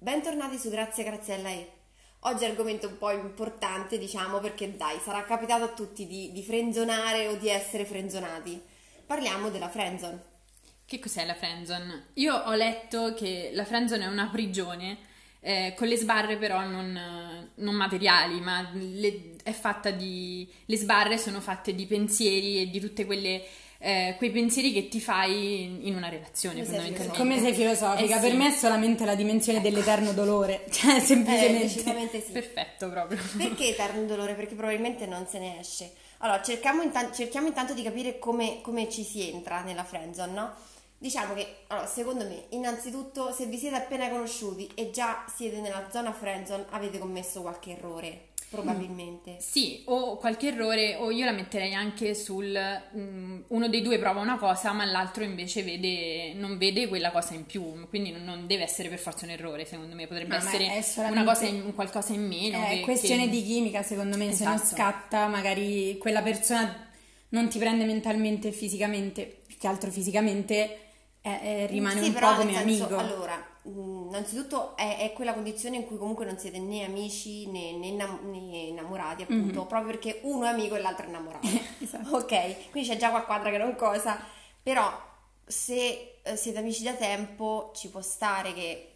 Bentornati 0.00 0.58
su 0.58 0.70
Grazie 0.70 1.02
Graziella 1.02 1.48
E. 1.48 1.72
Oggi 2.20 2.44
è 2.44 2.48
argomento 2.48 2.86
un 2.86 2.98
po' 2.98 3.10
importante, 3.10 3.98
diciamo, 3.98 4.38
perché 4.38 4.76
dai, 4.76 4.96
sarà 5.02 5.24
capitato 5.24 5.64
a 5.64 5.72
tutti 5.72 6.06
di, 6.06 6.30
di 6.30 6.40
frenzonare 6.44 7.26
o 7.26 7.34
di 7.34 7.48
essere 7.48 7.84
frenzonati. 7.84 8.62
Parliamo 9.04 9.50
della 9.50 9.68
frenzon. 9.68 10.16
Che 10.86 10.98
cos'è 11.00 11.26
la 11.26 11.34
friendzone? 11.34 12.10
Io 12.14 12.32
ho 12.32 12.54
letto 12.54 13.12
che 13.14 13.50
la 13.52 13.64
friendzone 13.64 14.04
è 14.04 14.06
una 14.06 14.28
prigione 14.28 14.98
eh, 15.40 15.74
con 15.76 15.88
le 15.88 15.96
sbarre 15.96 16.36
però 16.36 16.64
non, 16.64 17.50
non 17.56 17.74
materiali, 17.74 18.40
ma 18.40 18.70
le, 18.74 19.34
è 19.42 19.52
fatta 19.52 19.90
di... 19.90 20.48
le 20.66 20.76
sbarre 20.76 21.18
sono 21.18 21.40
fatte 21.40 21.74
di 21.74 21.86
pensieri 21.86 22.60
e 22.60 22.70
di 22.70 22.78
tutte 22.78 23.04
quelle... 23.04 23.44
Eh, 23.80 24.14
quei 24.18 24.30
pensieri 24.32 24.72
che 24.72 24.88
ti 24.88 25.00
fai 25.00 25.86
in, 25.86 25.94
una 25.94 26.08
relazione 26.08 26.56
Come 26.56 26.66
sei 26.66 26.74
fondamentalmente. 26.74 27.18
Come 27.18 27.40
sei 27.40 27.54
filosofica? 27.54 28.16
Eh, 28.16 28.20
Per 28.20 28.30
sì. 28.30 28.36
me 28.36 28.48
è 28.48 28.50
solamente 28.50 29.04
la 29.04 29.14
dimensione 29.14 29.60
dell'eterno 29.60 30.12
dolore, 30.12 30.64
cioè 30.70 30.96
Eh, 30.96 31.00
semplicemente. 31.00 31.58
decisamente 31.62 32.20
sì. 32.20 32.32
Perfetto 32.32 32.90
proprio. 32.90 33.18
Perché 33.36 33.68
eterno 33.68 34.04
dolore? 34.04 34.34
Perché 34.34 34.54
probabilmente 34.56 35.06
non 35.06 35.26
se 35.28 35.38
ne 35.38 35.60
esce. 35.60 35.92
Allora, 36.18 36.42
cerchiamo, 36.42 36.82
intan- 36.82 37.14
cerchiamo 37.14 37.46
intanto 37.46 37.72
di 37.72 37.82
capire 37.84 38.18
come, 38.18 38.60
come 38.62 38.90
ci 38.90 39.04
si 39.04 39.30
entra 39.30 39.62
nella 39.62 39.84
friendzone, 39.84 40.32
no? 40.32 40.52
Diciamo 41.00 41.34
che, 41.34 41.58
allora, 41.68 41.86
secondo 41.86 42.24
me, 42.24 42.46
innanzitutto, 42.48 43.32
se 43.32 43.46
vi 43.46 43.56
siete 43.56 43.76
appena 43.76 44.08
conosciuti 44.08 44.68
e 44.74 44.90
già 44.90 45.24
siete 45.32 45.60
nella 45.60 45.86
zona 45.92 46.12
friendzone, 46.12 46.64
avete 46.70 46.98
commesso 46.98 47.40
qualche 47.42 47.76
errore, 47.76 48.30
probabilmente. 48.48 49.36
Sì, 49.40 49.82
o 49.86 50.16
qualche 50.16 50.48
errore, 50.48 50.96
o 50.96 51.10
io 51.10 51.24
la 51.24 51.32
metterei 51.32 51.74
anche 51.74 52.14
sul 52.14 52.56
mm, 52.96 53.40
uno 53.48 53.68
dei 53.68 53.82
due 53.82 53.98
prova 53.98 54.20
una 54.20 54.38
cosa, 54.38 54.72
ma 54.72 54.84
l'altro 54.84 55.22
invece 55.24 55.62
vede, 55.62 56.32
non 56.34 56.58
vede 56.58 56.88
quella 56.88 57.10
cosa 57.10 57.34
in 57.34 57.46
più, 57.46 57.86
quindi 57.88 58.10
non, 58.10 58.24
non 58.24 58.46
deve 58.46 58.62
essere 58.62 58.88
per 58.88 58.98
forza 58.98 59.24
un 59.24 59.32
errore, 59.32 59.64
secondo 59.64 59.94
me, 59.94 60.06
potrebbe 60.06 60.36
No, 60.36 60.42
essere 60.44 60.64
è 60.66 60.72
una 60.72 60.82
solamente- 60.82 61.24
cosa 61.24 61.44
in, 61.46 61.62
un 61.62 61.74
qualcosa 61.74 62.12
in 62.12 62.26
meno. 62.26 62.64
È 62.64 62.68
che- 62.76 62.80
questione 62.80 63.24
che- 63.24 63.30
di 63.30 63.42
chimica, 63.44 63.82
secondo 63.82 64.16
me, 64.16 64.32
se 64.32 64.44
non 64.44 64.54
Esatto. 64.54 64.74
scatta, 64.76 65.26
magari 65.26 65.96
quella 65.98 66.22
persona 66.22 66.86
non 67.30 67.48
ti 67.48 67.58
prende 67.58 67.84
mentalmente 67.84 68.48
e 68.48 68.52
fisicamente, 68.52 69.42
più 69.46 69.56
che 69.58 69.66
altro 69.66 69.90
fisicamente, 69.90 70.78
eh, 71.20 71.38
eh, 71.42 71.66
rimane 71.66 72.00
Sì, 72.02 72.08
un 72.08 72.14
po' 72.14 72.34
come 72.36 72.54
senso, 72.54 72.84
amico. 72.84 72.96
Allora, 72.96 73.46
mh, 73.64 73.70
innanzitutto 74.08 74.76
è, 74.76 74.98
è 74.98 75.12
quella 75.12 75.32
condizione 75.34 75.76
in 75.76 75.86
cui 75.86 75.96
comunque 75.98 76.24
non 76.24 76.38
siete 76.38 76.58
né 76.58 76.84
amici 76.84 77.46
né, 77.50 77.72
né 77.72 77.90
né 77.92 78.58
innamorati, 78.58 79.22
appunto, 79.22 79.66
proprio 79.66 79.90
perché 79.92 80.20
uno 80.24 80.44
è 80.46 80.48
amico 80.48 80.74
e 80.76 80.80
l'altro 80.80 81.04
è 81.06 81.08
innamorato. 81.08 81.46
Esatto. 81.80 82.16
Ok, 82.16 82.70
quindi 82.70 82.88
c'è 82.88 82.96
già 82.96 83.10
qua 83.10 83.22
quadra 83.22 83.50
che 83.50 83.58
non 83.58 83.74
cosa, 83.76 84.18
però 84.62 84.90
se 85.46 86.20
eh, 86.22 86.36
siete 86.36 86.58
amici 86.58 86.82
da 86.82 86.94
tempo 86.94 87.72
ci 87.74 87.88
può 87.88 88.02
stare 88.02 88.52
che, 88.52 88.92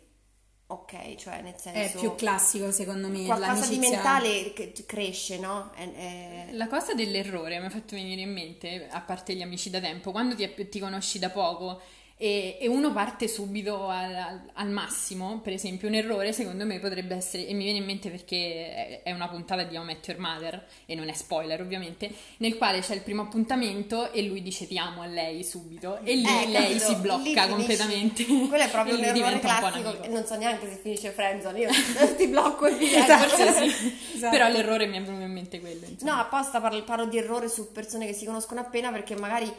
ok, 0.66 1.14
cioè 1.16 1.40
nel 1.42 1.54
È 1.54 1.58
senso... 1.58 1.98
più 2.00 2.14
classico, 2.14 2.70
secondo 2.70 3.08
me, 3.08 3.24
Qualcosa 3.24 3.66
di 3.66 3.78
mentale 3.78 4.52
che 4.52 4.72
cresce, 4.86 5.38
no? 5.38 5.70
È- 5.74 5.92
è- 5.92 6.48
La 6.52 6.66
cosa 6.66 6.94
dell'errore 6.94 7.58
mi 7.60 7.66
ha 7.66 7.70
fatto 7.70 7.94
venire 7.94 8.22
in 8.22 8.32
mente, 8.32 8.88
a 8.90 9.00
parte 9.00 9.34
gli 9.34 9.42
amici 9.42 9.70
da 9.70 9.80
tempo, 9.80 10.10
quando 10.10 10.34
ti, 10.34 10.68
ti 10.68 10.78
conosci 10.78 11.18
da 11.18 11.30
poco 11.30 11.80
e, 12.22 12.56
e 12.60 12.68
uno 12.68 12.92
parte 12.92 13.26
subito 13.26 13.88
al, 13.88 14.14
al- 14.14 14.40
al 14.52 14.68
massimo, 14.70 15.40
per 15.42 15.52
esempio 15.54 15.88
un 15.88 15.94
errore 15.94 16.32
secondo 16.32 16.64
me 16.64 16.78
potrebbe 16.78 17.16
essere, 17.16 17.48
e 17.48 17.52
mi 17.52 17.64
viene 17.64 17.78
in 17.78 17.84
mente 17.84 18.10
perché 18.10 19.02
è, 19.02 19.10
una 19.10 19.26
puntata 19.28 19.64
di 19.64 19.76
How 19.76 19.82
I 19.82 19.86
Met 19.86 20.06
Your 20.06 20.20
Mother, 20.20 20.64
e 20.86 20.94
non 20.94 21.08
è 21.08 21.12
spoiler 21.14 21.60
ovviamente, 21.60 22.08
nel 22.36 22.56
quale 22.56 22.78
c'è 22.78 22.94
il 22.94 23.00
primo 23.00 23.22
appuntamento 23.22 24.12
e 24.12 24.22
lui 24.22 24.40
dice 24.40 24.68
ti 24.68 24.78
amo 24.78 25.02
a 25.02 25.06
lei 25.06 25.42
subito 25.42 25.98
e 26.04 26.14
lì 26.14 26.24
Eh, 26.24 26.46
lei 26.46 26.78
capito? 26.78 26.84
si 26.84 26.94
blocca 26.94 27.48
completamente. 27.48 28.24
Quello 28.24 28.62
è 28.62 28.70
proprio 28.70 28.94
un 28.98 29.02
errore 29.02 29.26
un 29.26 29.32
un 29.34 29.40
classico. 29.40 29.88
amico. 29.88 30.08
Non 30.08 30.24
so 30.24 30.36
neanche 30.36 30.68
se 30.68 30.76
finisce 30.76 31.10
Friendzone. 31.10 31.58
Io 31.58 31.70
ti 32.16 32.28
blocco 32.28 32.66
e 32.66 32.74
via. 32.76 33.02
Esatto, 33.02 33.28
Forse 33.36 33.68
sì. 33.70 33.98
Esatto. 34.14 34.30
Però 34.36 34.48
l'errore 34.48 34.86
mi 34.86 34.96
è 34.98 35.02
venuto 35.02 35.24
in 35.24 35.32
mente 35.32 35.58
quello. 35.60 35.86
insomma. 35.88 36.14
No, 36.14 36.20
apposta 36.20 36.60
parlo, 36.60 36.84
parlo 36.84 37.06
di 37.06 37.18
errore 37.18 37.48
su 37.48 37.72
persone 37.72 38.06
che 38.06 38.12
si 38.12 38.24
conoscono 38.24 38.60
appena 38.60 38.92
perché 38.92 39.16
magari 39.16 39.52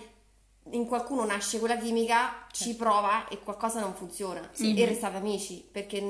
in 0.71 0.85
qualcuno 0.85 1.25
nasce 1.25 1.59
quella 1.59 1.77
chimica, 1.77 2.45
ci 2.51 2.73
prova 2.75 3.27
e 3.27 3.39
qualcosa 3.39 3.79
non 3.81 3.93
funziona. 3.93 4.49
E 4.57 4.85
restate 4.85 5.17
amici 5.17 5.63
perché 5.69 6.01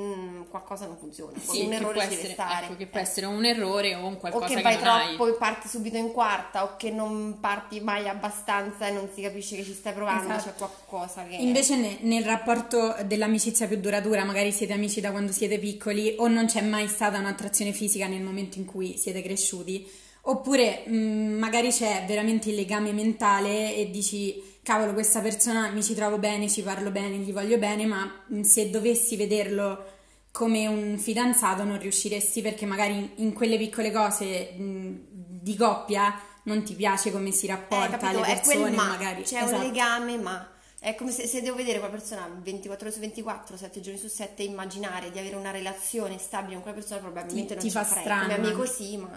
qualcosa 0.50 0.86
non 0.86 0.96
funziona. 0.97 1.38
Sì, 1.41 1.62
un 1.64 1.69
che 1.69 1.75
errore 1.75 2.02
ci 2.02 2.08
deve 2.09 2.30
stare. 2.34 2.66
ecco, 2.66 2.75
che 2.78 2.86
può 2.86 3.00
Eh. 3.00 3.03
essere 3.03 3.25
un 3.25 3.44
errore 3.44 3.96
o 3.96 4.06
un 4.06 4.14
O 4.14 4.18
qualcosa 4.18 4.46
che 4.47 4.56
che, 4.56 4.62
vai 4.62 4.75
hai. 4.75 5.16
troppo 5.16 5.28
e 5.28 5.34
parti 5.34 5.68
subito 5.68 5.97
in 5.97 6.12
quarta, 6.12 6.64
o 6.64 6.75
che 6.78 6.91
non 6.91 7.40
parti 7.40 7.80
mai 7.81 8.08
abbastanza 8.08 8.88
e 8.88 8.91
non 8.91 9.09
si 9.14 9.22
capisce 9.22 9.56
che 9.56 9.64
ci 9.64 9.74
stai 9.74 9.94
provando, 9.94 10.31
Esatto. 10.34 10.50
c'è 10.52 10.56
qualcosa 10.56 11.25
che. 11.25 11.35
Invece 11.35 11.75
ne- 11.75 11.97
nel 12.02 12.24
rapporto 12.24 12.96
dell'amicizia 13.06 13.68
più 13.68 13.78
duratura, 13.80 14.24
magari 14.24 14.52
siete 14.52 14.74
amici 14.74 15.02
da 15.02 15.12
quando 15.12 15.31
siete 15.31 15.58
piccoli 15.58 16.16
o 16.20 16.28
non 16.28 16.46
c'è 16.46 16.62
mai 16.62 16.88
stata 16.88 17.18
un'attrazione 17.18 17.72
fisica 17.74 18.08
nel 18.08 18.22
momento 18.22 18.59
in 18.59 18.66
cui 18.66 18.97
siete 18.97 19.22
cresciuti, 19.24 19.90
oppure 20.25 20.84
mh, 20.88 21.38
magari 21.39 21.69
c'è 21.69 22.06
veramente 22.07 22.50
il 22.50 22.56
legame 22.56 22.91
mentale 22.94 23.75
e 23.75 23.89
dici 23.89 24.41
cavolo 24.63 24.94
questa 24.94 25.19
persona 25.22 25.69
mi 25.72 25.84
ci 25.84 25.94
trovo 25.94 26.17
bene, 26.17 26.50
ci 26.50 26.61
parlo 26.61 26.91
bene, 26.91 27.17
gli 27.17 27.31
voglio 27.34 27.57
bene, 27.57 27.85
ma 27.85 28.23
mh, 28.28 28.41
se 28.41 28.69
dovessi 28.69 29.16
vederlo 29.17 29.91
come 30.31 30.66
un 30.67 30.97
fidanzato 30.97 31.63
non 31.63 31.78
riusciresti 31.79 32.41
perché 32.41 32.66
magari 32.66 32.95
in, 32.95 33.09
in 33.17 33.34
quelle 33.34 33.57
piccole 33.57 33.91
cose 33.91 34.51
mh, 34.57 35.06
di 35.09 35.56
coppia 35.56 36.19
non 36.44 36.63
ti 36.63 36.73
piace 36.75 37.11
come 37.11 37.31
si 37.31 37.47
Eh, 37.67 37.88
rapporta 37.88 37.88
capito? 37.88 38.07
alle 38.07 38.22
persone, 38.22 38.69
ma, 38.69 38.85
magari 38.85 39.23
c'è 39.23 39.41
esatto. 39.41 39.55
un 39.55 39.57
legame, 39.57 40.17
ma 40.17 40.47
è 40.79 40.95
come 40.95 41.11
se, 41.11 41.28
se 41.28 41.41
devo 41.41 41.55
vedere 41.55 41.79
quella 41.79 41.94
persona 41.94 42.28
24 42.28 42.85
ore 42.85 42.94
su 42.95 43.00
24, 43.01 43.57
7 43.57 43.79
giorni 43.81 44.00
su 44.00 44.07
7, 44.07 44.44
immaginare 44.44 45.11
di 45.11 45.19
avere 45.19 45.35
una 45.35 45.51
relazione 45.51 46.17
stabile 46.19 46.53
con 46.53 46.61
quella 46.63 46.78
persona 46.78 47.00
probabilmente 47.00 47.55
Ti- 47.55 47.55
non 47.55 47.67
ti 47.67 47.69
ci 47.69 47.72
fa 47.72 47.84
strano, 47.84 48.34
Come 48.34 48.34
amico 48.34 48.66
eh. 48.66 48.66
sì, 48.66 48.97
ma 48.97 49.09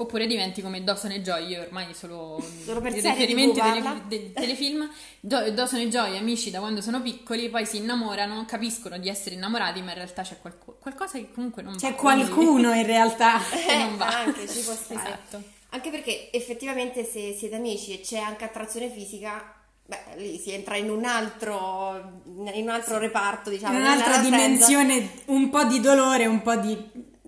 Oppure 0.00 0.28
diventi 0.28 0.62
come 0.62 0.84
Dawson 0.84 1.10
e 1.10 1.22
Joy, 1.22 1.48
io 1.48 1.60
ormai 1.62 1.92
solo, 1.92 2.40
Solo 2.64 2.80
per 2.80 2.92
i 2.92 3.00
riferimenti 3.00 3.58
parla? 3.58 4.00
dei 4.06 4.32
telefilm. 4.32 4.88
Do- 5.18 5.50
Dawson 5.50 5.80
e 5.80 5.88
Joy, 5.88 6.16
amici 6.16 6.50
da 6.52 6.60
quando 6.60 6.80
sono 6.80 7.02
piccoli, 7.02 7.48
poi 7.48 7.66
si 7.66 7.78
innamorano, 7.78 8.44
capiscono 8.46 8.96
di 8.96 9.08
essere 9.08 9.34
innamorati, 9.34 9.82
ma 9.82 9.88
in 9.90 9.96
realtà 9.96 10.22
c'è 10.22 10.38
qualco- 10.40 10.76
qualcosa 10.80 11.18
che 11.18 11.32
comunque 11.32 11.62
non 11.62 11.74
C'è 11.76 11.90
va. 11.90 11.96
quindi- 11.96 12.28
qualcuno 12.28 12.72
in 12.74 12.86
realtà. 12.86 13.38
che 13.50 13.76
non 13.76 13.96
va. 13.96 14.08
Eh, 14.10 14.24
anche 14.26 14.48
ci 14.48 14.60
può 14.60 14.72
stare. 14.78 15.00
Esatto. 15.00 15.42
Anche 15.70 15.90
perché 15.90 16.30
effettivamente 16.32 17.02
se 17.04 17.34
siete 17.36 17.56
amici 17.56 17.92
e 17.92 18.00
c'è 18.00 18.18
anche 18.18 18.44
attrazione 18.44 18.88
fisica, 18.90 19.52
beh, 19.84 19.98
lì 20.18 20.38
si 20.38 20.52
entra 20.52 20.76
in 20.76 20.90
un 20.90 21.04
altro, 21.04 22.22
in 22.24 22.62
un 22.62 22.68
altro 22.68 22.98
reparto, 22.98 23.50
diciamo. 23.50 23.74
in 23.74 23.80
un'altra 23.80 24.18
dimensione 24.18 25.10
un 25.26 25.50
po' 25.50 25.64
di 25.64 25.80
dolore, 25.80 26.26
un 26.26 26.40
po' 26.40 26.54
di, 26.56 26.76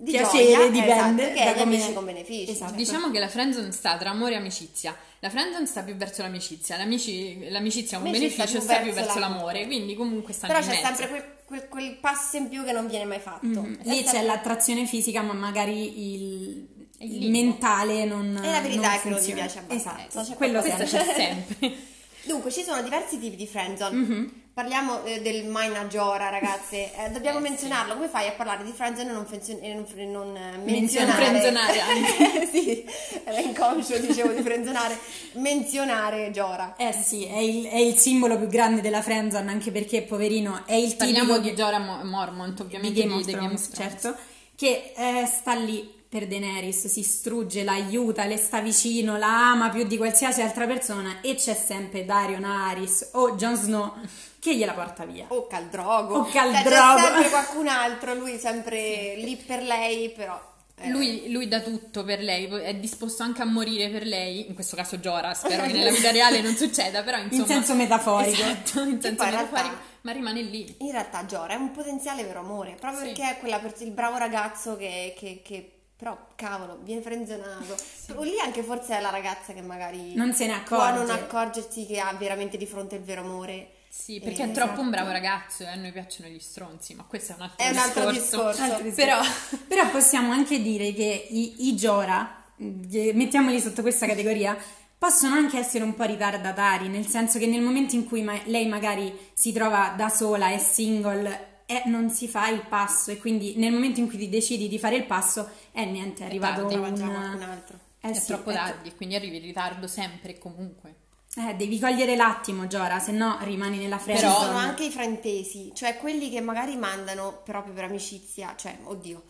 Di 0.03 0.11
piacere, 0.11 0.51
gioia, 0.51 0.69
dipende 0.69 1.23
esatto, 1.23 1.33
che 1.35 1.41
è 1.41 1.45
da 1.45 1.51
gli 1.51 1.57
come- 1.63 1.75
amici 1.75 1.93
con 1.93 2.05
benefici. 2.05 2.51
Esatto. 2.51 2.73
Diciamo 2.73 3.11
che 3.11 3.19
la 3.19 3.27
friendzone 3.27 3.71
sta 3.71 3.97
tra 3.97 4.09
amore 4.09 4.33
e 4.33 4.37
amicizia. 4.37 4.95
La 5.19 5.29
friendzone 5.29 5.65
sta 5.67 5.83
più 5.83 5.95
verso 5.95 6.21
l'amicizia, 6.23 6.77
l'amici- 6.77 7.47
l'amicizia 7.49 7.97
è 7.97 7.99
un 8.01 8.07
L'amicizia 8.07 8.45
beneficio, 8.45 8.57
più 8.59 8.67
sta 8.67 8.81
più 8.81 8.91
verso 8.91 9.01
verso 9.05 9.19
l'amore. 9.19 9.41
l'amore, 9.59 9.65
quindi 9.67 9.95
comunque 9.95 10.33
stanno 10.33 10.53
Però 10.53 10.65
in 10.65 10.71
c'è 10.71 10.81
mezzo. 10.81 10.95
sempre 10.95 11.07
quel, 11.09 11.23
quel- 11.45 11.67
quel 11.69 11.97
passo 11.99 12.37
in 12.37 12.49
più 12.49 12.63
che 12.63 12.71
non 12.71 12.87
viene 12.87 13.05
mai 13.05 13.19
fatto. 13.19 13.45
Mhm. 13.45 13.77
È 13.83 13.87
Lì 13.89 13.95
sempre- 13.97 14.11
c'è 14.11 14.23
l'attrazione 14.25 14.85
fisica, 14.87 15.21
ma 15.21 15.33
magari 15.33 16.13
il, 16.15 16.67
Il 17.03 17.31
mentale 17.31 18.05
non 18.05 18.39
E 18.43 18.51
la 18.51 18.59
verità 18.61 18.81
non 18.89 18.95
è 18.95 19.01
che 19.01 19.09
non 19.09 19.19
ti 19.23 19.31
piace 19.33 19.57
abbastanza. 19.59 20.05
Esatto, 20.07 20.27
C'è 20.29 20.35
quello 20.35 20.61
Questo 20.61 20.83
c'è 20.83 21.03
sempre. 21.15 21.75
Dunque, 22.23 22.51
ci 22.51 22.63
sono 22.63 22.81
diversi 22.81 23.19
tipi 23.19 23.35
di 23.35 23.47
friendzone. 23.47 23.95
Mhm. 23.95 24.31
Parliamo 24.53 25.05
eh, 25.05 25.21
del 25.21 25.45
Mainaggiora, 25.45 26.29
ragazze. 26.29 26.91
Eh, 26.93 27.09
dobbiamo 27.13 27.39
Eh, 27.39 27.41
sì. 27.43 27.49
menzionarlo. 27.49 27.93
Come 27.93 28.07
fai 28.09 28.27
a 28.27 28.33
parlare 28.33 28.63
di 28.65 28.71
friendzone 28.71 29.09
e 29.09 29.13
non, 29.13 29.25
fenzio- 29.25 29.59
e 29.61 29.73
non, 29.73 29.85
fre- 29.85 30.05
non, 30.05 30.35
eh, 30.35 30.57
Menzionare. 30.57 31.31
menzionare? 31.31 31.73
Frenzonare 31.79 32.47
sì, 32.51 32.85
era 33.23 33.39
inconscio, 33.39 33.97
dicevo 33.99 34.33
di 34.33 34.41
frenzonare. 34.41 34.97
Menzionare 35.33 36.31
Giora. 36.31 36.75
Eh 36.77 36.91
sì, 36.93 37.25
è 37.25 37.37
il, 37.37 37.65
è 37.65 37.77
il 37.77 37.95
simbolo 37.97 38.37
più 38.37 38.47
grande 38.47 38.81
della 38.81 39.01
friendzone, 39.01 39.49
anche 39.49 39.71
perché, 39.71 40.01
poverino, 40.03 40.63
è 40.65 40.73
il 40.75 40.95
Parliamo 40.95 41.35
tipico 41.35 41.49
di 41.49 41.55
Jorah 41.55 41.79
Mo- 41.79 42.03
Mormont, 42.03 42.55
di 42.55 42.61
ovviamente 42.61 43.01
Game 43.01 43.15
di 43.23 43.31
Game 43.31 43.37
Thrones, 43.43 43.67
of 43.67 43.73
Thrones. 43.73 43.91
certo, 44.01 44.17
che 44.55 44.93
eh, 44.95 45.25
sta 45.25 45.53
lì 45.55 45.99
per 46.11 46.27
Daenerys, 46.27 46.87
si 46.87 47.03
strugge, 47.03 47.63
la 47.63 47.71
aiuta, 47.71 48.25
le 48.25 48.35
sta 48.35 48.59
vicino, 48.59 49.15
la 49.17 49.51
ama 49.51 49.69
più 49.69 49.85
di 49.85 49.95
qualsiasi 49.95 50.41
altra 50.41 50.67
persona 50.67 51.21
e 51.21 51.35
c'è 51.35 51.53
sempre 51.53 52.03
Dario 52.03 52.37
Naris 52.37 53.11
o 53.13 53.35
Jon 53.35 53.55
Snow 53.55 53.93
che 54.37 54.53
gliela 54.57 54.73
porta 54.73 55.05
via. 55.05 55.27
O 55.29 55.47
Caldrogo. 55.47 56.15
O 56.17 56.23
Cioè, 56.25 56.33
Caldrogo. 56.51 56.95
C'è 56.95 57.01
sempre 57.13 57.29
qualcun 57.29 57.67
altro, 57.69 58.13
lui 58.15 58.37
sempre 58.39 59.15
lì 59.15 59.37
per 59.37 59.63
lei, 59.63 60.09
però. 60.09 60.37
eh, 60.75 60.89
Lui, 60.89 61.31
lui 61.31 61.47
dà 61.47 61.61
tutto 61.61 62.03
per 62.03 62.19
lei, 62.19 62.45
è 62.47 62.75
disposto 62.75 63.23
anche 63.23 63.41
a 63.41 63.45
morire 63.45 63.87
per 63.89 64.03
lei, 64.05 64.47
in 64.49 64.53
questo 64.53 64.75
caso 64.75 64.97
Jorah, 64.97 65.33
spero 65.33 65.65
che 65.65 65.71
nella 65.71 65.91
vita 65.95 66.11
reale 66.11 66.41
non 66.41 66.55
succeda, 66.57 67.03
però 67.03 67.19
insomma... 67.19 67.45
senso 67.45 67.73
metaforico. 67.75 68.31
Esatto, 68.41 68.81
in 68.81 68.99
senso 68.99 69.23
in 69.23 69.29
realtà- 69.29 69.43
metaforico, 69.61 69.81
ma 70.01 70.11
rimane 70.11 70.41
lì. 70.41 70.75
In 70.79 70.91
realtà 70.91 71.25
Giora 71.25 71.53
è 71.53 71.55
un 71.55 71.71
potenziale 71.71 72.23
vero 72.25 72.39
amore, 72.39 72.75
proprio 72.77 72.99
Sì. 72.99 73.05
perché 73.13 73.29
è 73.29 73.39
quella 73.39 73.61
il 73.79 73.91
bravo 73.91 74.17
ragazzo 74.17 74.75
che, 74.75 75.13
che- 75.17 75.41
che- 75.41 75.71
però 76.01 76.17
cavolo, 76.33 76.79
viene 76.81 77.01
frenzonato. 77.01 77.75
Però 78.07 78.23
Lì 78.23 78.39
anche 78.39 78.63
forse 78.63 78.97
è 78.97 79.01
la 79.01 79.11
ragazza 79.11 79.53
che 79.53 79.61
magari 79.61 80.15
Non 80.15 80.33
se 80.33 80.47
ne 80.47 80.59
può 80.65 80.77
non 80.89 81.01
accorge. 81.01 81.11
accorgersi 81.11 81.85
che 81.85 81.99
ha 81.99 82.11
veramente 82.13 82.57
di 82.57 82.65
fronte 82.65 82.95
il 82.95 83.03
vero 83.03 83.21
amore 83.21 83.69
Sì, 83.87 84.19
perché 84.19 84.41
Eh, 84.41 84.45
è 84.45 84.51
troppo 84.51 84.79
un 84.81 84.87
esatto. 84.87 84.89
bravo 84.89 85.11
ragazzo 85.11 85.61
e 85.61 85.67
a 85.67 85.75
noi 85.75 85.91
piacciono 85.91 86.27
gli 86.27 86.39
stronzi, 86.39 86.95
ma 86.95 87.03
questo 87.03 87.33
è 87.33 87.35
un 87.35 87.41
altro 87.43 87.63
È 87.63 87.69
un 87.69 87.77
altro 87.77 88.11
discorso. 88.11 88.63
Altri. 88.63 88.91
Però 88.93 89.19
Però 89.69 89.89
possiamo 89.91 90.31
anche 90.31 90.59
dire 90.59 90.91
che 90.93 91.27
i, 91.29 91.67
i 91.67 91.75
eh, 91.79 93.13
mettiamoli 93.13 93.59
sotto 93.59 93.83
questa 93.83 94.07
categoria, 94.07 94.57
possono 94.97 95.35
anche 95.35 95.59
essere 95.59 95.83
un 95.83 95.93
po' 95.93 96.03
ritardatari, 96.05 96.87
nel 96.87 97.05
senso 97.05 97.37
che 97.37 97.45
nel 97.45 97.61
momento 97.61 97.93
in 97.93 98.07
cui 98.07 98.23
ma- 98.23 98.41
lei 98.45 98.67
magari 98.67 99.15
si 99.33 99.51
trova 99.51 99.93
da 99.95 100.09
sola, 100.09 100.49
è 100.49 100.57
single, 100.57 101.50
e 101.71 101.83
non 101.85 102.09
si 102.09 102.27
fa 102.27 102.49
il 102.49 102.65
passo 102.67 103.11
e 103.11 103.17
quindi 103.17 103.55
nel 103.55 103.71
momento 103.71 104.01
in 104.01 104.09
cui 104.09 104.17
ti 104.17 104.27
decidi 104.27 104.67
di 104.67 104.77
fare 104.77 104.97
il 104.97 105.05
passo, 105.05 105.49
eh 105.71 105.85
niente, 105.85 106.23
è 106.23 106.25
arrivato 106.25 106.67
tardi, 106.67 106.95
già 106.95 107.05
un... 107.05 107.41
altro. 107.41 107.79
Eh 108.01 108.09
è 108.09 108.13
sì, 108.13 108.27
troppo 108.27 108.49
eh, 108.49 108.55
tardi 108.55 108.89
e 108.89 108.95
quindi 108.95 109.15
arrivi 109.15 109.37
in 109.37 109.43
ritardo 109.43 109.87
sempre 109.87 110.31
e 110.31 110.37
comunque. 110.37 110.95
Eh, 111.37 111.53
devi 111.55 111.79
cogliere 111.79 112.17
l'attimo, 112.17 112.67
Giora, 112.67 112.99
se 112.99 113.13
no 113.13 113.37
rimani 113.43 113.77
nella 113.77 113.95
Ci 113.97 114.03
friend 114.03 114.19
sono 114.19 114.57
anche 114.57 114.83
i 114.83 114.89
fraintesi, 114.91 115.71
cioè 115.73 115.95
quelli 115.95 116.29
che 116.29 116.41
magari 116.41 116.75
mandano 116.75 117.39
proprio 117.41 117.73
per 117.73 117.85
amicizia, 117.85 118.53
cioè, 118.57 118.77
oddio, 118.83 119.23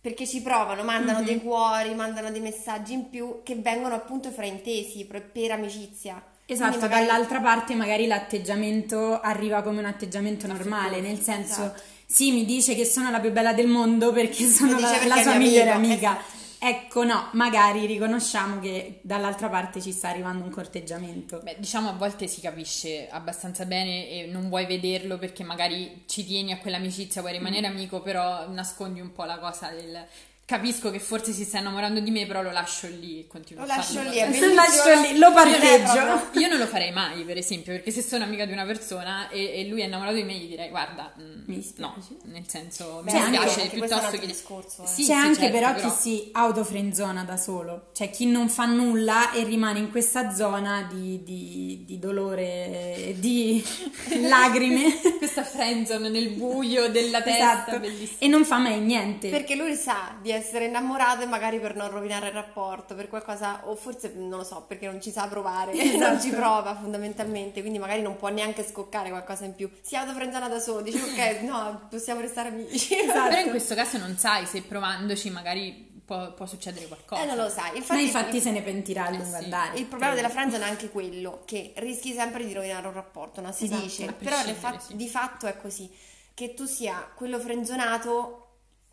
perché 0.00 0.26
ci 0.26 0.40
provano, 0.40 0.82
mandano 0.84 1.18
Mhm. 1.18 1.24
dei 1.26 1.40
cuori, 1.42 1.94
mandano 1.94 2.30
dei 2.30 2.40
messaggi 2.40 2.94
in 2.94 3.10
più 3.10 3.40
che 3.42 3.54
vengono 3.56 3.94
appunto 3.96 4.30
fraintesi 4.30 5.04
per, 5.04 5.30
per 5.30 5.50
amicizia. 5.50 6.24
Esatto, 6.52 6.78
magari- 6.78 7.06
dall'altra 7.06 7.40
parte 7.40 7.74
magari 7.74 8.06
l'atteggiamento 8.06 9.20
arriva 9.20 9.62
come 9.62 9.78
un 9.80 9.86
atteggiamento 9.86 10.46
normale, 10.46 11.00
nel 11.00 11.18
senso, 11.20 11.62
esatto. 11.62 11.82
sì, 12.06 12.32
mi 12.32 12.44
dice 12.44 12.74
che 12.74 12.84
sono 12.84 13.10
la 13.10 13.20
più 13.20 13.30
bella 13.32 13.52
del 13.52 13.68
mondo 13.68 14.12
perché 14.12 14.46
sono 14.46 14.78
la, 14.78 14.90
perché 14.90 15.08
la 15.08 15.16
sua 15.22 15.34
migliore 15.34 15.70
amica. 15.70 16.10
esatto. 16.18 16.40
Ecco, 16.64 17.02
no, 17.02 17.28
magari 17.32 17.86
riconosciamo 17.86 18.60
che 18.60 19.00
dall'altra 19.02 19.48
parte 19.48 19.80
ci 19.80 19.90
sta 19.90 20.10
arrivando 20.10 20.44
un 20.44 20.50
corteggiamento. 20.50 21.40
Beh, 21.42 21.56
diciamo 21.58 21.88
a 21.88 21.92
volte 21.94 22.28
si 22.28 22.40
capisce 22.40 23.08
abbastanza 23.10 23.64
bene 23.64 24.08
e 24.08 24.26
non 24.30 24.48
vuoi 24.48 24.66
vederlo 24.66 25.18
perché 25.18 25.42
magari 25.42 26.04
ci 26.06 26.24
tieni 26.24 26.52
a 26.52 26.58
quell'amicizia, 26.58 27.20
vuoi 27.20 27.32
rimanere 27.32 27.68
Mm. 27.68 27.72
amico, 27.72 28.00
però 28.00 28.48
nascondi 28.48 29.00
un 29.00 29.10
po' 29.12 29.24
la 29.24 29.38
cosa 29.40 29.70
del... 29.70 30.06
Capisco 30.52 30.90
che 30.90 30.98
forse 30.98 31.32
si 31.32 31.44
sta 31.44 31.60
innamorando 31.60 31.98
di 32.00 32.10
me, 32.10 32.26
però 32.26 32.42
lo 32.42 32.50
lascio 32.50 32.86
lì 32.86 33.20
e 33.20 33.26
continuo 33.26 33.64
Lo 33.64 33.72
a 33.72 33.76
lascio 33.76 34.02
lì, 34.02 34.20
Lo 34.38 34.52
lascio 34.52 35.00
lì, 35.00 35.16
lo 35.18 35.32
parcheggio. 35.32 36.38
Io 36.38 36.46
non 36.46 36.58
lo 36.58 36.66
farei 36.66 36.92
mai, 36.92 37.24
per 37.24 37.38
esempio, 37.38 37.72
perché 37.72 37.90
se 37.90 38.02
sono 38.02 38.24
amica 38.24 38.44
di 38.44 38.52
una 38.52 38.66
persona 38.66 39.30
e, 39.30 39.60
e 39.60 39.66
lui 39.66 39.80
è 39.80 39.86
innamorato 39.86 40.16
di 40.16 40.24
me, 40.24 40.34
gli 40.34 40.48
direi, 40.48 40.68
guarda, 40.68 41.10
mm, 41.18 41.44
Mi 41.46 41.72
no, 41.76 41.96
nel 42.24 42.44
senso, 42.46 43.00
Beh, 43.02 43.12
mi 43.14 43.38
un 43.38 43.68
piuttosto 43.70 44.18
che... 44.18 44.26
discorso, 44.26 44.82
eh. 44.82 44.86
Sì, 44.88 45.04
C'è 45.04 45.04
sì, 45.04 45.12
anche 45.12 45.50
certo, 45.50 45.58
però, 45.58 45.74
chi 45.74 45.88
si 45.88 46.28
autofrenzona 46.32 47.24
da 47.24 47.38
solo, 47.38 47.86
cioè 47.94 48.10
chi 48.10 48.26
non 48.26 48.50
fa 48.50 48.66
nulla 48.66 49.32
e 49.32 49.44
rimane 49.44 49.78
in 49.78 49.90
questa 49.90 50.34
zona 50.34 50.86
di, 50.92 51.22
di- 51.22 51.84
di 51.86 51.98
dolore, 51.98 53.14
di 53.16 53.64
lacrime. 54.20 55.00
Questa 55.16 55.44
friendzone 55.44 56.10
nel 56.10 56.28
buio 56.28 56.90
della 56.90 57.22
testa, 57.22 57.64
Esatto. 57.64 57.80
E 58.18 58.28
non 58.28 58.44
fa 58.44 58.58
mai 58.58 58.80
niente. 58.80 59.30
Perché 59.30 59.54
lui 59.54 59.74
sa 59.76 60.14
di 60.20 60.28
essere 60.28 60.40
innamorato 60.64 61.22
e 61.22 61.26
magari 61.26 61.58
per 61.58 61.74
non 61.74 61.90
rovinare 61.90 62.28
il 62.28 62.32
rapporto, 62.32 62.94
per 62.94 63.08
qualcosa, 63.08 63.62
o 63.68 63.74
forse 63.76 64.12
non 64.14 64.38
lo 64.38 64.44
so, 64.44 64.64
perché 64.66 64.86
non 64.86 65.00
ci 65.00 65.10
sa 65.10 65.26
provare, 65.28 65.72
non 65.74 65.86
Esatto. 65.86 66.20
ci 66.22 66.30
prova 66.30 66.76
fondamentalmente, 66.76 67.60
quindi 67.60 67.78
magari 67.78 68.02
non 68.02 68.16
può 68.16 68.28
neanche 68.28 68.64
scoccare 68.64 69.10
qualcosa 69.10 69.44
in 69.44 69.54
più. 69.54 69.70
Si 69.80 69.96
autofrenzona 69.96 70.48
da 70.48 70.58
solo, 70.58 70.80
dice 70.82 70.98
ok, 71.02 71.40
no, 71.48 71.86
possiamo 71.88 72.20
restare 72.20 72.48
amici. 72.48 72.98
Esatto. 72.98 73.28
Però 73.28 73.40
in 73.40 73.50
questo 73.50 73.74
caso 73.74 73.98
non 73.98 74.16
sai 74.16 74.46
se 74.46 74.62
provandoci 74.62 75.30
magari 75.30 75.90
può, 76.04 76.32
può 76.34 76.46
succedere 76.46 76.86
qualcosa. 76.86 77.22
Eh, 77.22 77.26
non 77.26 77.36
lo 77.36 77.48
sai. 77.48 77.70
Ma 77.70 77.76
Infatti, 77.78 78.02
infatti 78.02 78.40
se 78.40 78.50
ne 78.50 78.62
pentirà 78.62 79.06
a 79.06 79.10
lungo 79.10 79.24
sì. 79.38 79.44
andare. 79.44 79.78
il 79.78 79.86
problema 79.86 80.14
della 80.14 80.28
friendzone 80.28 80.64
è 80.64 80.68
anche 80.68 80.90
quello, 80.90 81.42
che 81.44 81.72
rischi 81.76 82.12
sempre 82.12 82.44
di 82.44 82.52
rovinare 82.52 82.86
un 82.86 82.92
rapporto, 82.94 83.40
no? 83.40 83.52
Si 83.52 83.64
Esatto, 83.64 83.82
dice, 83.82 84.12
però 84.12 84.36
fa- 84.54 84.78
sì. 84.78 84.96
di 84.96 85.08
fatto 85.08 85.46
è 85.46 85.56
così, 85.56 85.90
che 86.34 86.54
tu 86.54 86.64
sia 86.64 87.08
quello 87.14 87.38
frenzonato 87.38 88.41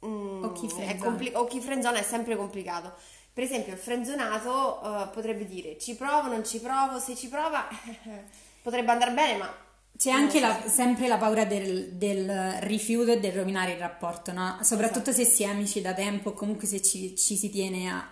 mm, 0.06 0.44
O 0.44 0.52
chi 0.54 0.66
è 0.66 0.70
frenzona. 0.70 1.04
compli- 1.04 1.32
o 1.34 1.46
chi 1.46 1.60
frenzona 1.60 1.98
è 2.00 2.04
sempre 2.04 2.36
complicato. 2.36 2.94
Per 3.34 3.44
esempio, 3.44 3.74
il 3.74 3.80
frenzonato 3.80 4.82
eh, 4.82 5.08
potrebbe 5.14 5.46
dire 5.46 5.78
ci 5.78 5.96
provo, 5.96 6.28
non 6.30 6.46
ci 6.46 6.60
provo, 6.60 7.00
se 7.00 7.16
ci 7.16 7.28
prova 7.30 7.68
potrebbe 8.62 8.92
andare 8.92 9.12
bene, 9.12 9.38
ma 9.38 9.54
C'è 9.98 10.12
anche 10.12 10.40
la- 10.40 10.62
sempre 10.68 11.08
la 11.08 11.18
paura 11.18 11.46
del, 11.46 11.92
del 11.94 12.54
rifiuto 12.62 13.12
e 13.12 13.20
del 13.20 13.32
rovinare 13.34 13.74
il 13.74 13.80
rapporto, 13.80 14.32
no? 14.32 14.58
Soprattutto 14.62 15.12
se 15.12 15.26
si 15.26 15.44
è 15.44 15.48
amici 15.48 15.82
da 15.82 15.94
tempo 15.94 16.30
o 16.30 16.34
comunque 16.34 16.68
se 16.68 16.82
ci, 16.82 17.16
ci 17.16 17.36
si 17.38 17.50
tiene 17.50 17.90
a, 17.90 18.08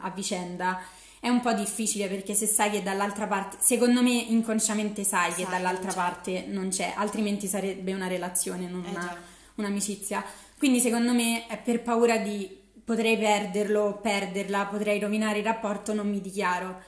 a 0.00 0.10
vicenda. 0.10 0.80
È 1.20 1.28
un 1.28 1.40
po' 1.40 1.52
difficile 1.52 2.08
perché 2.08 2.34
se 2.34 2.46
sai 2.46 2.70
che 2.70 2.82
dall'altra 2.82 3.26
parte, 3.28 3.56
secondo 3.60 4.02
me 4.02 4.10
inconsciamente 4.12 5.04
sai 5.04 5.28
che 5.34 5.42
Sai 5.42 5.44
che 5.44 5.50
dall'altra 5.50 5.84
non 5.84 5.94
c'è. 5.94 6.00
parte 6.00 6.44
non 6.48 6.68
c'è, 6.68 6.92
altrimenti 6.96 7.46
sarebbe 7.46 7.92
una 7.94 8.08
relazione, 8.08 8.66
non 8.68 8.84
Eh 8.84 8.90
una- 8.90 9.16
un'amicizia. 9.56 10.24
Quindi 10.62 10.78
secondo 10.78 11.12
me 11.12 11.48
è 11.48 11.58
per 11.58 11.82
paura 11.82 12.18
di 12.18 12.56
potrei 12.84 13.18
perderlo, 13.18 13.98
perderla, 14.00 14.66
potrei 14.66 15.00
rovinare 15.00 15.38
il 15.38 15.44
rapporto, 15.44 15.92
non 15.92 16.08
mi 16.08 16.20
dichiaro. 16.20 16.80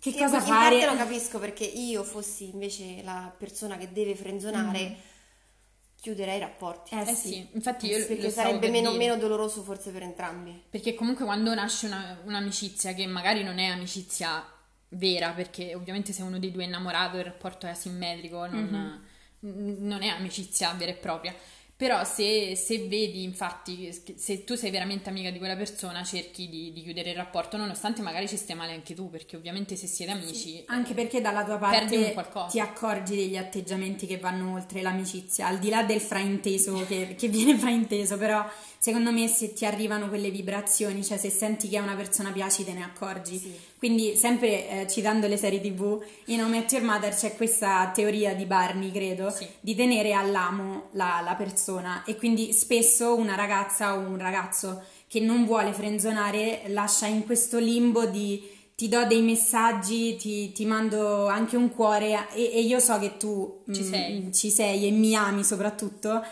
Che, 0.00 0.12
cosa 0.12 0.38
in 0.38 0.42
fare? 0.42 0.80
parte 0.80 0.86
lo 0.86 0.96
capisco 0.96 1.38
perché 1.38 1.62
io 1.62 2.02
fossi 2.02 2.50
invece 2.52 3.00
la 3.04 3.32
persona 3.38 3.76
che 3.76 3.92
deve 3.92 4.16
frenzonare, 4.16 4.96
chiuderei 6.00 6.38
i 6.38 6.40
rapporti. 6.40 6.96
Eh 6.96 7.02
Eh 7.02 7.14
sì. 7.14 7.28
sì, 7.28 7.48
infatti 7.52 7.86
io 7.86 8.04
perché 8.04 8.22
lo 8.22 8.30
sarebbe 8.30 8.58
per 8.58 8.70
meno, 8.72 8.90
meno 8.90 9.16
doloroso 9.16 9.62
forse 9.62 9.92
per 9.92 10.02
entrambi. 10.02 10.60
Perché 10.68 10.96
comunque 10.96 11.24
quando 11.24 11.54
nasce 11.54 11.86
una- 11.86 12.20
un'amicizia 12.24 12.92
che 12.94 13.06
magari 13.06 13.44
non 13.44 13.60
è 13.60 13.66
amicizia 13.66 14.44
vera, 14.88 15.30
perché 15.30 15.76
ovviamente 15.76 16.12
se 16.12 16.22
uno 16.22 16.40
dei 16.40 16.50
due 16.50 16.64
è 16.64 16.66
innamorato 16.66 17.18
il 17.18 17.24
rapporto 17.24 17.66
è 17.66 17.70
asimmetrico, 17.70 18.46
non, 18.46 19.00
n- 19.42 19.76
non 19.78 20.02
è 20.02 20.08
amicizia 20.08 20.72
vera 20.72 20.90
e 20.90 20.96
propria. 20.96 21.32
Però 21.80 22.04
se, 22.04 22.56
se 22.56 22.88
vedi, 22.88 23.22
infatti, 23.22 23.90
se 24.14 24.44
tu 24.44 24.54
sei 24.54 24.70
veramente 24.70 25.08
amica 25.08 25.30
di 25.30 25.38
quella 25.38 25.56
persona, 25.56 26.04
cerchi 26.04 26.46
di, 26.46 26.74
di 26.74 26.82
chiudere 26.82 27.08
il 27.08 27.16
rapporto, 27.16 27.56
nonostante 27.56 28.02
magari 28.02 28.28
ci 28.28 28.36
stia 28.36 28.54
male 28.54 28.74
anche 28.74 28.92
tu, 28.92 29.08
perché 29.08 29.36
ovviamente 29.36 29.76
se 29.76 29.86
siete 29.86 30.12
amici... 30.12 30.62
Anche 30.66 30.92
perché 30.92 31.22
dalla 31.22 31.42
tua 31.42 31.56
parte 31.56 32.14
ti 32.50 32.60
accorgi 32.60 33.16
degli 33.16 33.38
atteggiamenti 33.38 34.06
che 34.06 34.18
vanno 34.18 34.52
oltre 34.52 34.82
l'amicizia, 34.82 35.46
al 35.46 35.58
di 35.58 35.70
là 35.70 35.82
del 35.82 36.02
frainteso 36.02 36.84
che, 36.86 37.14
che 37.16 37.28
viene 37.28 37.56
frainteso, 37.56 38.18
però 38.18 38.46
secondo 38.82 39.12
me 39.12 39.28
se 39.28 39.52
ti 39.52 39.66
arrivano 39.66 40.08
quelle 40.08 40.30
vibrazioni, 40.30 41.04
cioè 41.04 41.18
se 41.18 41.28
senti 41.28 41.68
che 41.68 41.76
a 41.76 41.82
una 41.82 41.94
persona 41.96 42.32
piaci 42.32 42.64
te 42.64 42.72
ne 42.72 42.82
accorgi. 42.82 43.36
Sì. 43.36 43.52
Quindi 43.76 44.16
sempre 44.16 44.68
eh, 44.70 44.86
citando 44.88 45.26
le 45.26 45.36
serie 45.36 45.60
tv, 45.60 46.02
in 46.26 46.40
How 46.40 46.46
I 46.48 46.50
Met 46.50 46.72
Your 46.72 46.84
Mother 46.84 47.14
c'è 47.14 47.36
questa 47.36 47.90
teoria 47.94 48.34
di 48.34 48.46
Barney, 48.46 48.90
credo, 48.90 49.28
Sì. 49.28 49.46
di 49.60 49.74
tenere 49.74 50.14
all'amo 50.14 50.88
la, 50.92 51.20
la 51.22 51.34
persona 51.34 52.04
e 52.04 52.16
quindi 52.16 52.54
spesso 52.54 53.14
una 53.14 53.34
ragazza 53.34 53.94
o 53.96 53.98
un 53.98 54.16
ragazzo 54.16 54.82
che 55.06 55.20
non 55.20 55.44
vuole 55.44 55.72
frenzonare 55.74 56.62
lascia 56.68 57.06
in 57.06 57.26
questo 57.26 57.58
limbo 57.58 58.06
di 58.06 58.58
ti 58.74 58.88
do 58.88 59.04
dei 59.04 59.20
messaggi, 59.20 60.16
ti, 60.16 60.52
ti 60.52 60.64
mando 60.64 61.26
anche 61.26 61.54
un 61.58 61.68
cuore 61.70 62.28
e, 62.32 62.44
e 62.54 62.60
io 62.62 62.78
so 62.78 62.98
che 62.98 63.18
tu 63.18 63.62
Ci 63.70 63.82
mm, 63.82 63.90
sei. 63.90 64.32
ci 64.32 64.50
sei 64.50 64.86
e 64.86 64.90
mi 64.90 65.14
ami 65.14 65.44
soprattutto 65.44 66.24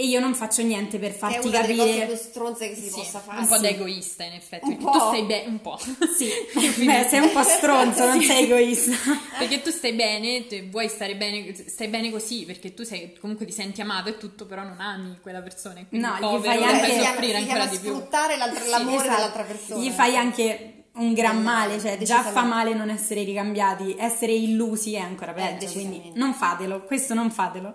e 0.00 0.06
io 0.06 0.18
non 0.20 0.34
faccio 0.34 0.62
niente 0.62 0.98
per 0.98 1.10
Che 1.10 1.16
è 1.16 1.18
farti 1.18 1.46
una 1.48 1.60
delle 1.60 1.76
cose 1.76 1.88
capire 1.90 2.06
più 2.06 2.16
stronze 2.16 2.68
che 2.70 2.74
si 2.74 2.88
Sì, 2.88 2.90
possa 2.90 3.18
fare. 3.20 3.40
un 3.40 3.46
po' 3.46 3.54
sì. 3.56 3.60
da 3.60 3.68
egoista 3.68 4.24
in 4.24 4.32
effetti, 4.32 4.64
Un 4.64 4.76
perché 4.76 4.84
po'. 4.84 4.90
tu 4.92 4.98
stai 5.08 5.22
bene, 5.24 5.48
un 5.48 5.60
po'. 5.60 5.78
Sì, 6.16 6.28
beh, 6.84 7.06
sei 7.08 7.20
un 7.20 7.32
po' 7.32 7.42
stronzo, 7.42 8.06
non 8.06 8.20
sei 8.22 8.44
egoista. 8.44 8.92
Perché 9.38 9.60
tu 9.62 9.70
stai 9.70 9.92
bene, 9.92 10.46
vuoi 10.70 10.88
stare 10.88 11.16
bene, 11.16 11.54
stai 11.66 11.88
bene 11.88 12.10
così, 12.10 12.44
perché 12.44 12.74
tu 12.74 12.82
sei, 12.82 13.16
comunque 13.20 13.44
ti 13.46 13.52
senti 13.52 13.80
amato 13.80 14.08
e 14.10 14.16
tutto, 14.18 14.46
però 14.46 14.62
non 14.62 14.80
ami 14.80 15.18
quella 15.20 15.40
persona. 15.42 15.84
quindi 15.86 16.06
No, 16.06 16.14
gli 16.16 16.20
povero, 16.20 16.42
fai 16.42 16.58
lo 16.58 16.64
anche- 16.64 16.86
fai 16.92 17.04
soffrire 17.04 17.36
ancora 17.38 17.66
di 17.66 17.78
più. 17.78 17.90
sfruttare 17.94 18.36
l'altra- 18.36 18.64
Sì, 18.64 18.70
l'amore 18.70 18.94
Esatto. 18.96 19.14
dell'altra 19.14 19.42
persona. 19.44 19.82
Gli 19.82 19.90
fai 19.90 20.16
anche 20.16 20.74
un 20.92 21.12
gran 21.14 21.42
male, 21.42 21.78
cioè 21.78 21.96
già 21.98 22.22
fa 22.22 22.42
male 22.42 22.74
non 22.74 22.90
essere 22.90 23.22
ricambiati, 23.22 23.94
essere 23.98 24.32
illusi 24.32 24.94
è 24.94 24.98
ancora 25.00 25.32
peggio, 25.32 25.70
quindi 25.70 25.90
decisamente. 25.96 26.18
non 26.18 26.34
fatelo, 26.34 26.82
questo 26.84 27.14
non 27.14 27.30
fatelo. 27.30 27.74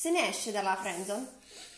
Se 0.00 0.10
ne 0.12 0.28
esce 0.28 0.52
dalla 0.52 0.76
friendzone? 0.76 1.26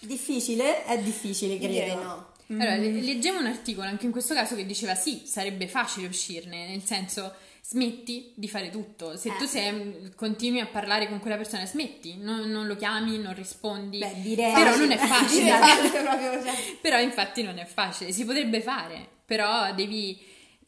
Difficile? 0.01 0.85
È 0.85 0.99
difficile, 0.99 1.57
credo. 1.57 1.73
direi 1.73 1.95
no. 1.95 2.33
Allora, 2.49 2.77
le- 2.77 3.01
leggevo 3.01 3.39
un 3.39 3.47
articolo 3.47 3.87
anche 3.89 4.05
in 4.05 4.13
questo 4.13 4.35
caso 4.35 4.55
che 4.57 4.67
diceva 4.67 4.95
sì, 4.95 5.23
sarebbe 5.25 5.67
facile 5.67 6.07
uscirne, 6.07 6.69
nel 6.69 6.85
senso 6.85 7.33
smetti 7.63 8.35
di 8.37 8.47
fare 8.47 8.69
tutto. 8.69 9.17
Se 9.17 9.31
Eh. 9.31 9.37
tu 9.39 9.47
sei- 9.47 10.13
continui 10.17 10.61
a 10.61 10.67
parlare 10.67 11.09
con 11.09 11.19
quella 11.19 11.39
persona, 11.39 11.65
smetti, 11.65 12.19
non, 12.19 12.51
non 12.51 12.67
lo 12.67 12.77
chiami, 12.77 13.17
non 13.17 13.33
rispondi. 13.35 13.97
Beh, 14.01 14.17
direi- 14.21 14.53
Però 14.53 14.77
non 14.77 14.91
è 14.91 14.99
facile. 14.99 15.43
Dire 15.45 15.57
facile 15.59 16.03
proprio, 16.05 16.43
cioè. 16.43 16.55
Però 16.83 17.01
infatti 17.01 17.43
non 17.43 17.57
è 17.57 17.65
facile, 17.65 18.13
si 18.13 18.27
potrebbe 18.27 18.61
fare, 18.61 19.09
però 19.25 19.73
devi, 19.73 20.21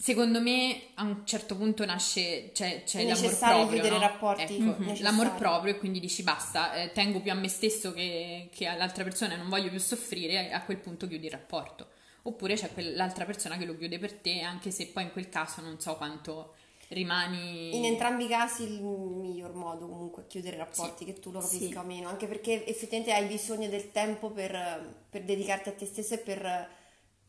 secondo 0.03 0.41
me 0.41 0.81
a 0.95 1.05
un 1.05 1.25
certo 1.25 1.55
punto 1.55 1.85
nasce, 1.85 2.51
c'è, 2.53 2.83
c'è 2.83 3.03
È 3.03 3.05
l'amor 3.07 3.39
proprio, 3.39 3.67
chiudere 3.69 3.89
no? 3.91 3.97
i 3.97 4.01
rapporti, 4.01 4.43
Ecco, 4.43 4.63
Mhm. 4.63 4.75
necessario. 4.81 5.03
l'amor 5.05 5.35
proprio 5.37 5.75
e 5.75 5.79
quindi 5.79 6.01
dici 6.01 6.25
basta, 6.25 6.75
eh, 6.75 6.91
tengo 6.91 7.21
più 7.21 7.31
a 7.31 7.35
me 7.35 7.47
stesso 7.47 7.93
che, 7.93 8.49
che 8.53 8.67
all'altra 8.67 9.05
persona, 9.05 9.37
non 9.37 9.49
voglio 9.49 9.71
più 9.71 9.79
soffrire, 9.79 10.51
a 10.51 10.63
quel 10.65 10.79
punto 10.79 11.07
chiudi 11.07 11.27
il 11.27 11.31
rapporto. 11.31 11.87
Oppure 12.23 12.55
c'è 12.57 12.73
quell'altra 12.73 13.25
persona 13.25 13.57
che 13.57 13.65
lo 13.65 13.77
chiude 13.77 14.01
per 14.01 14.15
te, 14.15 14.41
anche 14.41 14.73
se 14.73 14.89
poi 14.89 15.05
in 15.05 15.13
quel 15.13 15.29
caso 15.29 15.61
non 15.61 15.79
so 15.79 15.95
quanto 15.95 16.55
rimani... 16.89 17.77
In 17.77 17.85
entrambi 17.85 18.25
i 18.25 18.29
casi 18.29 18.65
il 18.65 18.83
miglior 18.83 19.55
modo 19.55 19.87
comunque 19.89 20.25
è 20.25 20.27
chiudere 20.27 20.57
rapporti, 20.57 21.05
Sì. 21.05 21.13
che 21.13 21.21
tu 21.21 21.31
lo 21.31 21.39
capisca 21.39 21.81
o 21.81 21.85
meno, 21.85 22.09
anche 22.09 22.27
perché 22.27 22.67
effettivamente 22.67 23.13
hai 23.13 23.27
bisogno 23.27 23.69
del 23.69 23.93
tempo 23.93 24.31
per, 24.31 24.95
per 25.09 25.23
dedicarti 25.23 25.69
a 25.69 25.73
te 25.73 25.87
stesso 25.87 26.15
e 26.15 26.19
per 26.19 26.81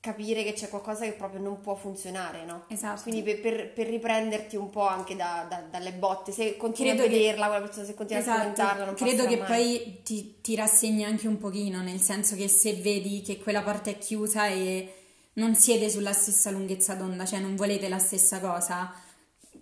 capire 0.03 0.43
che 0.43 0.51
c'è 0.51 0.67
qualcosa 0.67 1.05
che 1.05 1.13
proprio 1.13 1.39
non 1.39 1.62
può 1.62 1.75
funzionare, 1.75 2.43
no? 2.43 2.65
Esatto. 2.67 3.03
Quindi 3.03 3.24
per, 3.24 3.39
per- 3.39 3.72
per 3.72 3.88
riprenderti 3.88 4.57
un 4.57 4.69
po' 4.69 4.86
anche 4.86 5.15
da- 5.15 5.45
da- 5.48 5.62
dalle 5.72 5.93
botte, 5.93 6.33
se 6.33 6.57
continui 6.57 6.91
Credo 6.91 7.05
a 7.07 7.10
che- 7.10 7.17
vederla, 7.17 7.45
quella 7.48 7.62
persona, 7.62 7.86
se 7.86 7.93
continui 7.93 8.22
a 8.22 8.25
commentarla, 8.25 8.83
non 8.83 8.95
Esatto, 8.95 9.05
credo 9.05 9.25
che 9.29 9.38
mai. 9.38 9.48
poi 9.48 10.00
ti, 10.03 10.41
ti 10.41 10.55
rassegni 10.55 11.05
anche 11.05 11.29
un 11.29 11.38
pochino, 11.38 11.81
nel 11.81 12.01
senso 12.01 12.36
che 12.36 12.50
se 12.50 12.74
vedi 12.74 13.22
che 13.22 13.38
quella 13.38 13.62
porta 13.62 13.91
è 13.91 13.98
chiusa 13.98 14.48
e 14.48 14.93
non 15.36 15.55
siete 15.55 15.89
sulla 15.89 16.12
stessa 16.12 16.51
lunghezza 16.51 16.95
d'onda, 16.95 17.24
cioè 17.25 17.39
non 17.39 17.55
volete 17.55 17.88
la 17.88 17.98
stessa 18.00 18.41
cosa, 18.41 18.93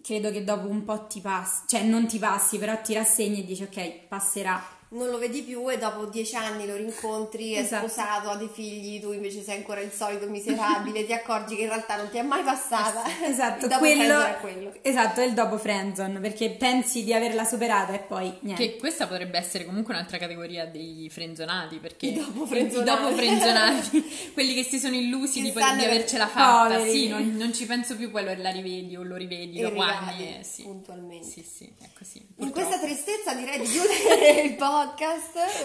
credo 0.02 0.32
che 0.32 0.44
dopo 0.44 0.68
un 0.68 0.84
po' 0.84 1.06
ti 1.06 1.22
passi, 1.22 1.66
cioè 1.68 1.84
non 1.84 2.08
ti 2.08 2.18
passi, 2.18 2.58
però 2.58 2.82
ti 2.82 2.96
rassegni 2.96 3.42
e 3.42 3.46
dici 3.46 3.62
ok, 3.62 4.08
passerà. 4.08 4.60
Non 4.94 5.10
lo 5.10 5.18
vedi 5.18 5.42
più 5.42 5.70
e 5.72 5.78
dopo 5.78 6.06
dieci 6.06 6.36
anni 6.36 6.66
lo 6.68 6.76
rincontri, 6.76 7.54
è 7.54 7.60
Esatto. 7.60 7.88
sposato, 7.88 8.30
ha 8.30 8.36
dei 8.36 8.50
figli, 8.52 9.00
tu 9.00 9.12
invece 9.14 9.42
sei 9.42 9.58
ancora 9.58 9.80
il 9.80 9.92
solito 9.92 10.28
miserabile, 10.28 11.06
ti 11.06 11.14
accorgi 11.14 11.56
che 11.56 11.62
in 11.62 11.68
realtà 11.70 11.96
non 11.96 12.10
ti 12.10 12.18
è 12.18 12.22
mai 12.22 12.44
passata. 12.44 13.04
Esatto, 13.26 13.66
Il 13.66 13.70
dopo 13.72 13.80
quello, 13.80 14.22
è 14.26 14.38
quello. 14.42 14.74
esatto, 14.82 15.22
è 15.22 15.26
il 15.26 15.34
dopo 15.34 15.58
friendzone, 15.58 16.20
perché 16.20 16.50
pensi 16.52 17.04
di 17.04 17.14
averla 17.14 17.46
superata 17.46 17.94
e 17.94 18.00
poi 18.00 18.34
niente. 18.42 18.62
Che 18.72 18.78
questa 18.78 19.08
potrebbe 19.08 19.38
essere 19.38 19.66
comunque 19.66 19.94
un'altra 19.94 20.18
categoria 20.18 20.66
dei 20.66 21.08
frenzonati, 21.10 21.78
perché 21.78 22.08
I 22.08 22.14
dopo 22.14 22.44
i 22.44 22.48
frenzonati. 22.48 23.02
dopo 23.02 23.16
frenzonati, 23.16 24.32
quelli 24.34 24.54
che 24.54 24.64
si 24.64 24.78
sono 24.80 24.96
illusi 24.96 25.42
Che 25.42 25.52
di, 25.54 25.60
sanno 25.60 25.80
di 25.80 25.86
avercela 25.86 26.28
fatta, 26.28 26.76
Poveri. 26.76 26.92
sì, 26.92 27.08
non, 27.08 27.36
non 27.38 27.54
ci 27.54 27.66
penso 27.66 27.96
più, 27.96 28.12
poi 28.12 28.24
lo- 28.26 28.34
la 28.42 28.50
rivedi 28.52 28.96
o 28.98 29.04
lo 29.04 29.16
rivedi 29.16 29.60
E 29.60 29.62
dopo 29.62 29.82
anni, 29.82 30.38
eh, 30.40 30.44
sì. 30.44 30.64
puntualmente. 30.64 31.28
Sì, 31.28 31.44
sì, 31.50 31.72
è 31.80 31.88
così. 31.98 32.18
In 32.18 32.26
purtroppo. 32.50 32.68
questa 32.68 32.80
tristezza 32.86 33.34
direi 33.36 33.60
di 33.60 33.66
chiudere 33.68 34.42
il 34.44 34.56
podcast. 34.56 34.80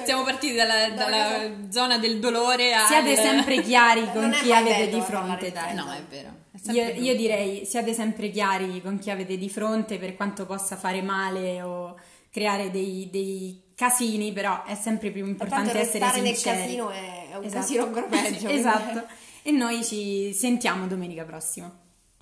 Siamo 0.04 0.22
partiti 0.24 0.54
dalla, 0.54 0.88
Da 0.90 1.04
dalla 1.04 1.50
zona 1.70 1.98
del 1.98 2.18
dolore 2.20 2.74
a... 2.74 2.86
Siate 2.86 3.16
sempre 3.16 3.60
chiari 3.62 4.10
con 4.12 4.30
chi 4.42 4.52
avete 4.52 4.86
bello 4.86 4.96
di 4.98 5.02
fronte. 5.02 5.52
dai. 5.52 5.74
No, 5.74 5.90
è 5.92 6.02
vero. 6.08 6.30
è 6.52 6.70
Io, 6.72 7.02
io 7.02 7.16
direi 7.16 7.64
siate 7.64 7.92
sempre 7.94 8.30
chiari 8.30 8.80
con 8.82 8.98
chi 8.98 9.10
avete 9.10 9.36
di 9.36 9.48
fronte 9.48 9.98
per 9.98 10.16
quanto 10.16 10.46
possa 10.46 10.76
fare 10.76 11.02
male 11.02 11.62
o 11.62 11.96
creare 12.30 12.70
dei, 12.70 13.08
dei 13.10 13.72
casini, 13.74 14.32
però 14.32 14.64
è 14.64 14.74
sempre 14.74 15.10
più 15.10 15.22
Tanto 15.24 15.44
importante 15.44 15.78
essere 15.78 15.98
restare 16.00 16.20
nel 16.20 16.34
sinceri. 16.34 16.62
casino 16.62 16.90
è, 16.90 17.28
è 17.30 17.36
un 17.36 17.44
Esatto. 17.44 17.60
casino 17.60 17.82
ancora 17.84 18.06
peggio. 18.06 18.44
quindi- 18.44 18.54
esatto. 18.58 19.06
E 19.42 19.50
noi 19.52 19.84
ci 19.84 20.32
sentiamo 20.34 20.86
domenica 20.86 21.24
prossima. 21.24 21.72